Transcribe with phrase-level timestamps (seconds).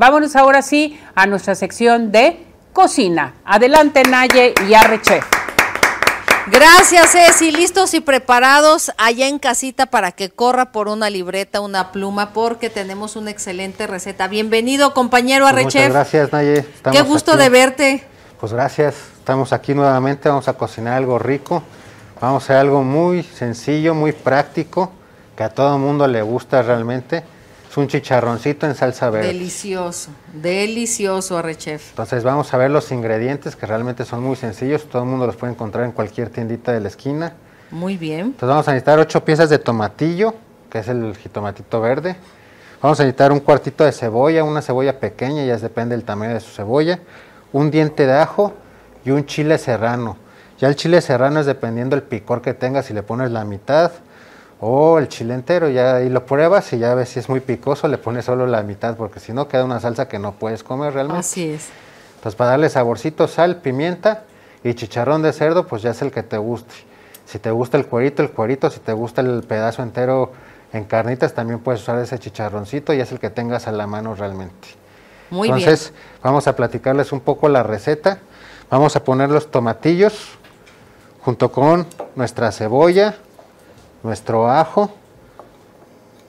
[0.00, 3.34] Vámonos ahora sí a nuestra sección de cocina.
[3.44, 5.22] Adelante Naye y Arrechef.
[6.46, 7.50] Gracias, Ceci.
[7.50, 12.70] Listos y preparados allá en casita para que corra por una libreta, una pluma, porque
[12.70, 14.26] tenemos una excelente receta.
[14.26, 15.88] Bienvenido, compañero Pues Arrechef.
[15.88, 16.60] Muchas gracias, Naye.
[16.60, 17.42] Estamos Qué gusto aquí.
[17.42, 18.04] de verte.
[18.40, 18.94] Pues gracias.
[19.18, 20.30] Estamos aquí nuevamente.
[20.30, 21.62] Vamos a cocinar algo rico.
[22.22, 24.92] Vamos a hacer algo muy sencillo, muy práctico,
[25.36, 27.22] que a todo mundo le gusta realmente.
[27.70, 29.28] Es un chicharroncito en salsa verde.
[29.28, 31.90] Delicioso, delicioso, Arrechef.
[31.90, 34.88] Entonces vamos a ver los ingredientes que realmente son muy sencillos.
[34.88, 37.34] Todo el mundo los puede encontrar en cualquier tiendita de la esquina.
[37.70, 38.26] Muy bien.
[38.26, 40.34] Entonces vamos a necesitar ocho piezas de tomatillo,
[40.68, 42.16] que es el jitomatito verde.
[42.82, 46.40] Vamos a necesitar un cuartito de cebolla, una cebolla pequeña, ya depende del tamaño de
[46.40, 46.98] su cebolla.
[47.52, 48.52] Un diente de ajo
[49.04, 50.16] y un chile serrano.
[50.58, 53.92] Ya el chile serrano es dependiendo del picor que tengas, si le pones la mitad
[54.60, 57.88] o el chile entero, ya ahí lo pruebas y ya ves si es muy picoso,
[57.88, 60.92] le pones solo la mitad, porque si no queda una salsa que no puedes comer
[60.92, 61.20] realmente.
[61.20, 61.70] Así es.
[62.16, 64.24] Entonces para darle saborcito, sal, pimienta
[64.62, 66.74] y chicharrón de cerdo, pues ya es el que te guste.
[67.24, 70.32] Si te gusta el cuerito, el cuerito, si te gusta el pedazo entero
[70.74, 74.14] en carnitas, también puedes usar ese chicharroncito y es el que tengas a la mano
[74.14, 74.68] realmente.
[75.30, 78.18] Muy Entonces vamos a platicarles un poco la receta.
[78.68, 80.38] Vamos a poner los tomatillos
[81.22, 83.16] junto con nuestra cebolla,
[84.02, 84.90] nuestro ajo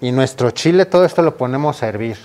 [0.02, 0.86] y nuestro chile.
[0.86, 2.17] Todo esto lo ponemos a hervir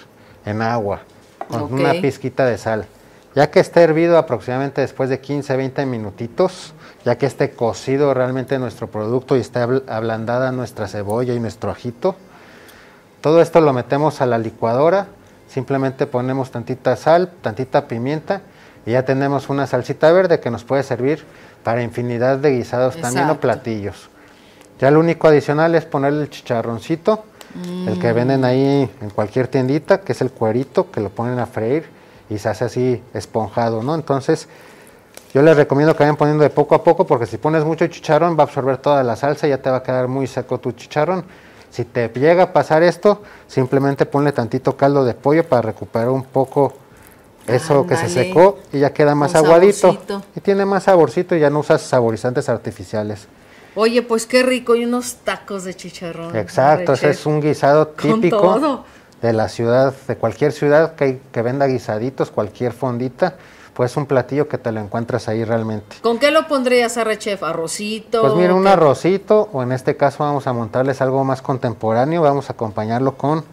[0.44, 1.00] en agua
[1.48, 2.86] con una pizquita de sal.
[3.34, 6.72] Ya que esté hervido aproximadamente después de 15, 20 minutitos,
[7.04, 11.70] ya que esté cocido realmente nuestro producto y esté abl- ablandada nuestra cebolla y nuestro
[11.70, 12.16] ajito,
[13.20, 15.08] todo esto lo metemos a la licuadora,
[15.48, 18.40] simplemente ponemos tantita sal, tantita pimienta
[18.86, 21.22] y ya tenemos una salsita verde que nos puede servir
[21.62, 24.08] para infinidad de guisados también o platillos.
[24.78, 27.24] Ya lo único adicional es ponerle el chicharroncito,
[27.86, 31.46] el que venden ahí en cualquier tiendita, que es el cuerito, que lo ponen a
[31.46, 31.86] freír
[32.28, 33.94] y se hace así esponjado, ¿no?
[33.94, 34.48] Entonces,
[35.32, 38.36] yo les recomiendo que vayan poniendo de poco a poco porque si pones mucho chicharrón
[38.38, 40.72] va a absorber toda la salsa y ya te va a quedar muy seco tu
[40.72, 41.24] chicharrón.
[41.70, 46.24] Si te llega a pasar esto, simplemente ponle tantito caldo de pollo para recuperar un
[46.24, 46.74] poco
[47.46, 49.92] eso que se secó y ya queda más aguadito.
[49.92, 50.22] saborcito.
[50.34, 53.28] Y tiene más saborcito y ya no usas saborizantes artificiales.
[53.76, 56.34] Oye, pues qué rico, y unos tacos de chicharrón.
[56.34, 58.84] Exacto, ese es un guisado típico
[59.20, 63.36] de la ciudad, de cualquier ciudad que, que venda guisaditos, cualquier fondita,
[63.74, 65.96] pues un platillo que te lo encuentras ahí realmente.
[66.00, 67.42] ¿Con qué lo pondrías, Arrechef?
[67.42, 68.22] ¿Arrocito?
[68.22, 68.70] Pues mira, un ¿Qué?
[68.70, 73.44] arrocito, o en este caso vamos a montarles algo más contemporáneo, vamos a acompañarlo con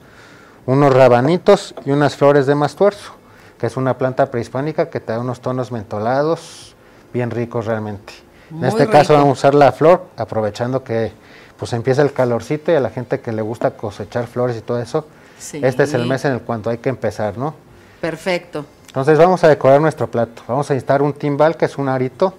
[0.65, 3.11] unos rabanitos y unas flores de mastuerzo,
[3.59, 6.75] que es una planta prehispánica que te da unos tonos mentolados
[7.13, 8.13] bien ricos realmente.
[8.49, 11.11] Muy en este caso vamos a usar la flor, aprovechando que
[11.57, 14.79] pues empieza el calorcito y a la gente que le gusta cosechar flores y todo
[14.81, 15.07] eso,
[15.39, 15.59] Sí.
[15.63, 17.53] este es el mes en el cuanto hay que empezar, ¿no?
[18.01, 18.65] Perfecto.
[18.87, 20.41] Entonces vamos a decorar nuestro plato.
[20.47, 22.33] Vamos a necesitar un timbal, que es un arito.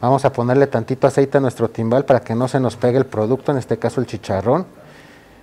[0.00, 3.06] Vamos a ponerle tantito aceite a nuestro timbal para que no se nos pegue el
[3.06, 4.66] producto, en este caso el chicharrón.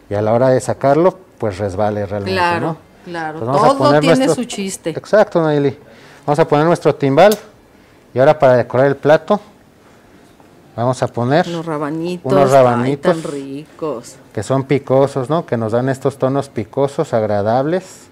[0.09, 2.77] Y a la hora de sacarlo, pues resbale realmente, Claro, ¿no?
[3.05, 3.39] claro.
[3.39, 4.91] Todo tiene nuestro- su chiste.
[4.91, 5.77] Exacto, Nayeli.
[6.25, 7.35] Vamos a poner nuestro timbal.
[8.13, 9.39] Y ahora para decorar el plato,
[10.75, 12.31] vamos a poner Unos rabanitos.
[12.31, 14.15] Unos Ay, tan ricos.
[14.33, 15.45] que son picosos, ¿no?
[15.45, 18.07] Que nos dan estos tonos picosos, agradables.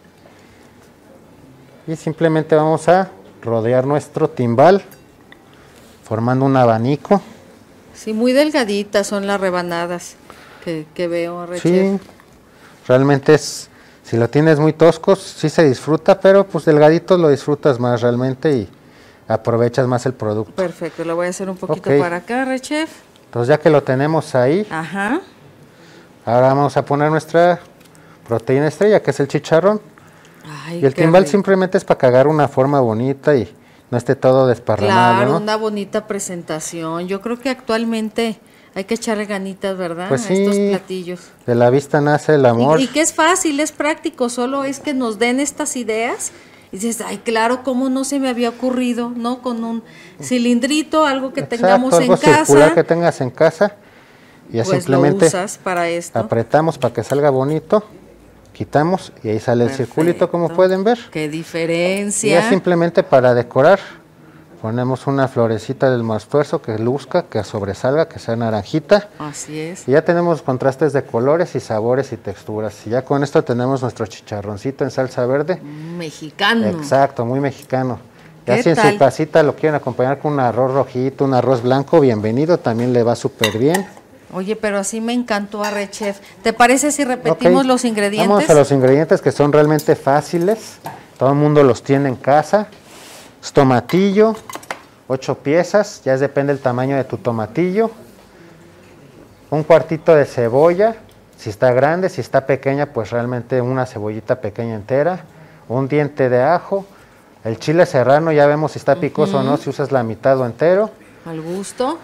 [1.88, 3.10] Y simplemente vamos a
[3.42, 4.84] rodear nuestro timbal,
[6.04, 7.22] formando un abanico.
[7.94, 10.16] Sí, muy delgaditas son las rebanadas
[10.64, 11.64] que, que veo, Arrechef.
[11.64, 12.00] Sí,
[12.88, 13.70] realmente es,
[14.04, 18.52] si lo tienes muy tosco, sí se disfruta, pero pues delgadito lo disfrutas más realmente
[18.52, 18.70] y
[19.30, 20.52] aprovechas más el producto.
[20.54, 22.90] Perfecto, lo voy a hacer un poquito para acá, Arrechef.
[23.26, 25.22] Entonces ya que lo tenemos ahí, Ajá.
[26.26, 27.60] ahora vamos a poner nuestra
[28.28, 29.80] proteína estrella, que es el chicharrón.
[30.66, 31.32] Ay, Y el timbal rico.
[31.32, 33.54] simplemente es para cagar una forma bonita y
[33.92, 35.38] no esté todo desparramado, Claro, ¿no?
[35.38, 37.08] una bonita presentación.
[37.08, 38.40] Yo creo que actualmente
[38.74, 40.08] hay que echarle ganitas, ¿verdad?
[40.10, 41.20] Pues a estos platillos.
[41.46, 42.80] De la vista nace el amor.
[42.80, 46.32] Y, y que es fácil, es práctico, solo es que nos den estas ideas
[46.72, 49.42] y dices, ay, claro, cómo no se me había ocurrido, ¿no?
[49.42, 49.84] Con un
[50.22, 53.76] cilindrito, algo que Exacto, tengamos algo en casa, que tengas en casa.
[54.52, 56.18] Y ya pues simplemente lo usas para esto.
[56.18, 57.84] apretamos para que salga bonito,
[58.54, 61.00] quitamos y ahí sale el circulito como pueden ver.
[61.12, 62.50] Qué Y ya diferencia.
[62.50, 63.80] simplemente para decorar
[64.62, 69.10] ponemos una florecita del mastuerzo que luzca, que sobresalga, que sea naranjita.
[69.20, 69.88] Así es.
[69.88, 72.76] Y ya tenemos contrastes de colores y sabores y texturas.
[72.86, 75.60] Y ya con esto tenemos nuestro chicharroncito en salsa verde.
[75.98, 76.68] Mexicano.
[76.68, 78.00] Exacto, muy mexicano.
[78.46, 81.62] Ya ¿Qué si en su casita lo quieren acompañar con un arroz rojito, un arroz
[81.62, 83.88] blanco, bienvenido, también le va súper bien.
[84.34, 86.20] Oye, pero así me encantó a Chef.
[86.44, 88.30] ¿Te parece si repetimos los ingredientes?
[88.30, 90.80] Vamos a los ingredientes que son realmente fáciles
[91.20, 92.70] todo el mundo los tiene en casa.
[93.42, 94.36] Es tomatillo,
[95.08, 97.90] ocho piezas, ya depende del tamaño de tu tomatillo.
[99.50, 100.96] Un cuartito de cebolla,
[101.38, 105.22] si está grande, si está pequeña, pues realmente una cebollita pequeña entera.
[105.70, 106.86] Un diente de ajo.
[107.46, 110.46] El chile serrano, ya vemos si está picoso o no, si usas la mitad o
[110.46, 110.90] entero.
[111.26, 111.98] Al gusto.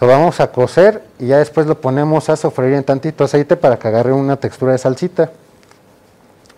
[0.00, 3.78] Lo vamos a cocer y ya después lo ponemos a sofreír en tantito aceite para
[3.78, 5.30] que agarre una textura de salsita.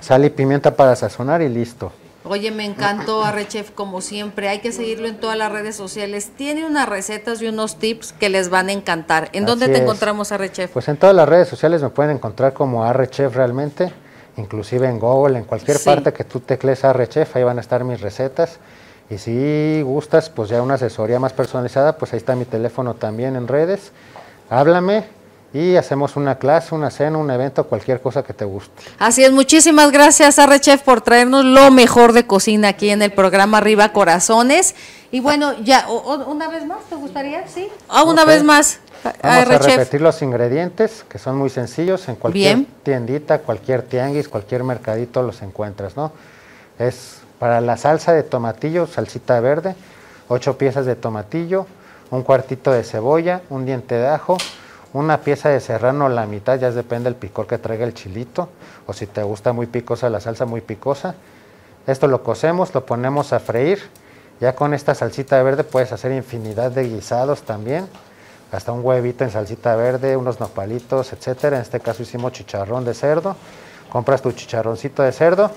[0.00, 1.92] Sal y pimienta para sazonar y listo.
[2.24, 4.48] Oye, me encantó Arrechef como siempre.
[4.48, 6.30] Hay que seguirlo en todas las redes sociales.
[6.36, 9.28] Tiene unas recetas y unos tips que les van a encantar.
[9.32, 9.80] ¿En dónde te es.
[9.80, 10.70] encontramos Arrechef?
[10.70, 13.92] Pues en todas las redes sociales me pueden encontrar como Arrechef realmente,
[14.36, 15.84] inclusive en Google, en cualquier Sí.
[15.84, 18.58] parte que tú teclees Arrechef, ahí van a estar mis recetas.
[19.10, 23.34] Y si gustas, pues ya una asesoría más personalizada, pues ahí está mi teléfono también
[23.34, 23.90] en redes.
[24.48, 25.04] Háblame
[25.54, 28.82] y hacemos una clase, una cena, un evento, cualquier cosa que te guste.
[28.98, 33.58] Así es, muchísimas gracias Arrechef por traernos lo mejor de cocina aquí en el programa
[33.58, 34.74] Arriba Corazones.
[35.10, 37.46] Y bueno, ya, o- o- una vez más, ¿te gustaría?
[37.46, 37.68] Sí.
[37.88, 38.78] Ah, una vez más,
[39.22, 42.08] Vamos a repetir los ingredientes, que son muy sencillos.
[42.08, 42.68] En cualquier Bien.
[42.84, 46.12] tiendita, cualquier tianguis, cualquier mercadito los encuentras, ¿no?
[46.78, 49.74] Es para la salsa de tomatillo, salsita verde,
[50.28, 51.66] ocho piezas de tomatillo,
[52.12, 54.38] un cuartito de cebolla, un diente de ajo,
[54.92, 58.48] una pieza de serrano, la mitad, ya depende del picor que traiga el chilito,
[58.86, 61.14] o si te gusta muy picosa la salsa, muy picosa.
[61.86, 63.80] Esto lo cocemos, lo ponemos a freír.
[64.40, 67.86] Ya con esta salsita verde puedes hacer infinidad de guisados también
[68.50, 71.56] hasta un huevito en salsita verde, unos nopalitos, etcétera.
[71.56, 73.34] En este caso hicimos chicharrón de cerdo.
[73.90, 75.50] Compras tu chicharroncito de cerdo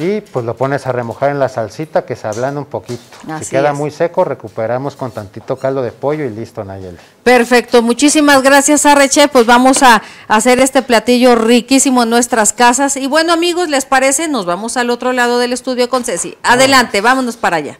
[0.00, 3.02] y pues lo pones a remojar en la salsita que se ablanda un poquito.
[3.28, 3.76] Así si queda es.
[3.76, 6.96] muy seco, recuperamos con tantito caldo de pollo y listo, Nayeli.
[7.22, 9.30] Perfecto, muchísimas gracias Arrechef.
[9.30, 12.96] Pues vamos a hacer este platillo riquísimo en nuestras casas.
[12.96, 14.26] Y bueno amigos, ¿les parece?
[14.26, 16.38] Nos vamos al otro lado del estudio con Ceci.
[16.42, 17.78] Adelante, vámonos para allá.